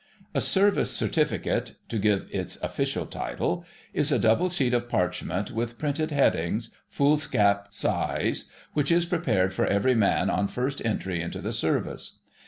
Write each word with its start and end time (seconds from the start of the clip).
A 0.33 0.41
Service 0.41 0.89
Certificate—to 0.89 1.99
give 1.99 2.27
its 2.31 2.55
official 2.63 3.05
title—is 3.05 4.11
a 4.11 4.17
double 4.17 4.49
sheet 4.49 4.73
of 4.73 4.89
parchment 4.89 5.51
with 5.51 5.77
printed 5.77 6.09
headings, 6.09 6.71
foolscap 6.89 7.67
size, 7.71 8.45
which 8.73 8.91
is 8.91 9.05
prepared 9.05 9.53
for 9.53 9.67
every 9.67 9.93
man 9.93 10.27
on 10.31 10.47
first 10.47 10.83
entry 10.83 11.21
into 11.21 11.39
the 11.39 11.53
Service. 11.53 12.17